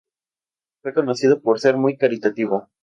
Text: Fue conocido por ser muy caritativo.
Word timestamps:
Fue 0.81 0.95
conocido 0.95 1.43
por 1.43 1.59
ser 1.59 1.77
muy 1.77 1.95
caritativo. 1.95 2.69